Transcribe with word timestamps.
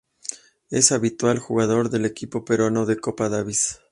Es 0.71 0.91
habitual 0.91 1.37
jugador 1.37 1.91
del 1.91 2.05
equipo 2.05 2.43
peruano 2.43 2.87
de 2.87 2.97
Copa 2.97 3.29
Davis. 3.29 3.81